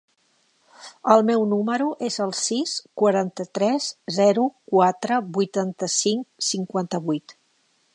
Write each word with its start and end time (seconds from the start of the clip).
El 1.15 1.21
meu 1.27 1.43
número 1.51 1.89
es 2.07 2.17
el 2.25 2.33
sis, 2.39 2.73
quaranta-tres, 3.03 3.91
zero, 4.19 4.49
quatre, 4.75 5.21
vuitanta-cinc, 5.41 6.31
cinquanta-vuit. 6.53 7.43